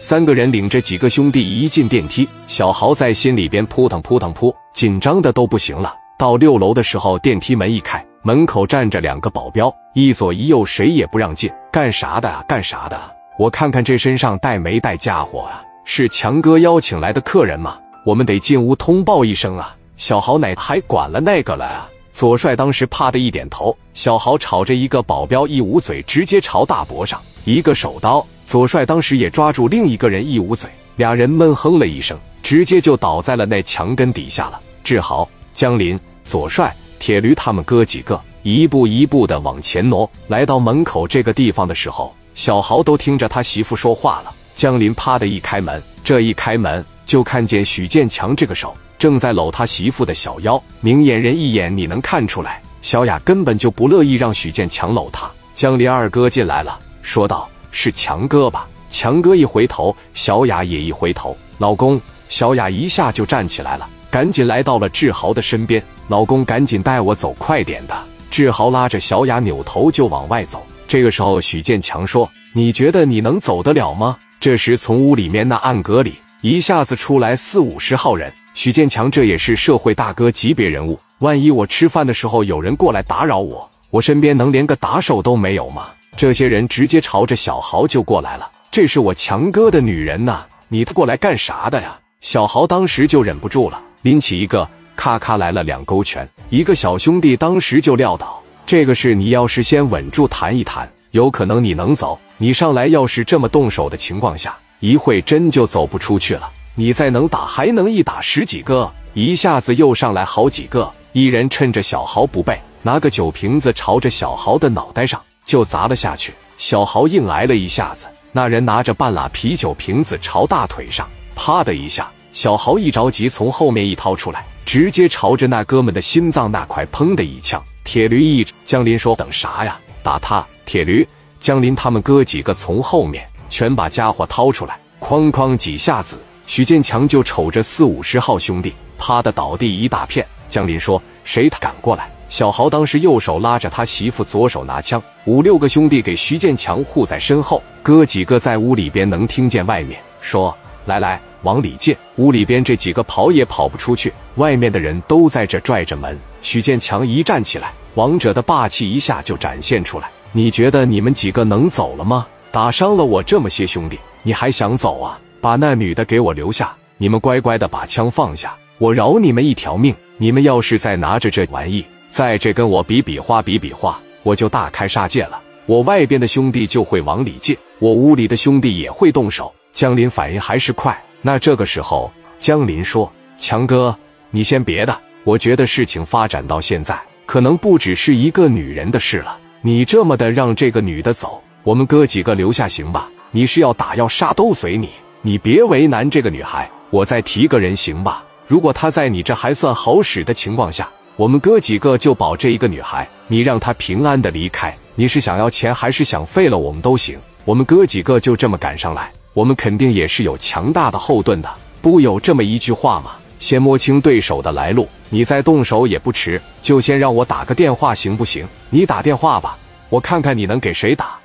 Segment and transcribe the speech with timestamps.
[0.00, 5.92] 三个人领着几个兄弟一进电梯，小豪在心里边扑腾扑腾扑，紧张的都不行了。
[6.16, 11.50] 到六楼的时候，电梯门一开，门口站着两个保镖，一左一右，谁也不让进。
[11.72, 12.44] 干啥的啊？
[12.46, 12.96] 干啥的？
[13.40, 15.64] 我看看这身上带没带家伙啊？
[15.84, 17.76] 是强哥邀请来的客人吗？
[18.06, 19.76] 我们得进屋通报一声啊！
[19.96, 21.90] 小豪哪还管了那个了啊？
[22.12, 28.24] 左帅当时啪的一点头，小豪朝着一个保镖一捂嘴，直接朝大脖上一个手刀。
[28.48, 34.58] 左帅当时也抓住另一个人一捂嘴，俩人闷哼了一声，直接就倒在了那墙根底下了。
[34.82, 44.32] 志豪、江林、左帅、铁驴他们哥几个一步一步的往前挪，来到门口这个地方的时候，小豪都听着他媳妇说话了。
[44.54, 55.30] 江林啪的一开门，这一开门就看见许建强这个手正在搂他媳妇的小腰，明眼人一眼你能看出来，小雅根本就不乐意让许建强搂她。
[55.52, 57.46] 江林二哥进来了，说道。
[57.70, 58.66] 是强哥吧？
[58.90, 61.36] 强哥一回头，小雅也一回头。
[61.58, 65.82] 老公，小雅一下就站起来了，赶紧来到了志豪的身边。
[66.08, 67.94] 老公，赶紧带我走，快点的！
[68.30, 70.64] 志豪拉着小雅，扭头就往外走。
[70.86, 78.32] 这个时候，许建强说：“你觉得你能走得了吗？”这时，从屋里面那暗格里一下子出来四五十号人。
[78.54, 85.88] 许建强这也是社会大哥级别人物，万一我吃饭的时候有人过来打扰我，我身边能连个打手都没有吗？
[86.18, 88.50] 这些人直接朝着小豪就过来了。
[88.72, 91.96] 这是我强哥的女人呐，你过来干啥的呀？
[92.20, 96.28] 小豪当时就忍不住了，拎起一个，咔咔来了两勾拳。
[96.50, 98.42] 一个小兄弟当时就撂倒。
[98.66, 102.18] 这个事你要是先稳住谈一谈，有可能你能走。
[102.36, 106.50] 你上来要是这么动手的情况下，一会真就走不出去了。
[106.74, 110.92] 你再能打，还能一打十几个，一下子又上来好几个。
[111.12, 115.22] 一人趁着小豪不备，拿个酒瓶子朝着小豪的脑袋上。
[115.48, 118.06] 就砸了下去，小豪硬挨了一下子。
[118.32, 127.64] 那人拿着半拉啤酒瓶子朝大腿上，啪的一下，小豪一着急从后面一掏出来，直接朝着那哥们的心脏那块砰的一枪。
[127.82, 129.80] 铁驴一江林说：“等啥呀？
[130.02, 131.08] 打他！”铁驴、
[131.40, 140.26] 江林他们哥几个从后面全把家伙掏出来，哐哐几下子，许建强就瞅着四五十号兄弟啪的倒地一大片。
[140.50, 156.18] 江林说：“谁敢过来？”小豪当时右手拉着他媳妇，左手拿枪，五六个兄弟给徐建强护在身后，哥几个在屋里边能听见外面说：“来来，往里进。”屋里边这几个跑也跑不出去，外面的人都在这拽着门。
[156.42, 160.10] 徐建强一站起来，王者的霸气一下就展现出来。
[160.32, 162.26] 你觉得你们几个能走了吗？
[162.50, 165.18] 打伤了我这么些兄弟，你还想走啊？
[165.40, 169.94] 把那女的给我留下，你们乖乖的把枪放下，我饶你们一条命。
[170.20, 175.40] 你们要是再拿着这玩意，在这跟我比比划比比划，我就大开杀戒了。
[175.66, 179.54] 我外边的兄弟就会往里进，我屋里的兄弟也会动手。
[179.72, 180.98] 江林反应还是快。
[181.20, 183.96] 那这个时候，江林说：“强哥，
[184.30, 189.38] 你先别的，我觉得事情发展到现在，可能不只是一个女人的事了。
[189.60, 193.10] 你这么的让这个女的走，我们哥几个留下行吧？
[193.30, 194.88] 你是要打要杀都随你，
[195.20, 196.68] 你别为难这个女孩。
[196.90, 198.24] 我再提个人行吧？
[198.46, 204.72] 如果她在你这还算好使的情况下。”我们哥几个就保这一个女孩，你让她平安的离开。
[204.94, 207.18] 你是想要钱还是想废了我们都行。
[207.44, 211.52] 我们哥几个就这么赶上来，我们肯定也是有强大的后盾的。
[211.82, 213.16] 不有这么一句话吗？
[213.40, 216.40] 先摸清对手的来路，你再动手也不迟。
[216.62, 218.46] 就先让我打个电话行不行？
[218.70, 219.58] 你打电话吧，
[219.88, 221.17] 我看看你能给谁打。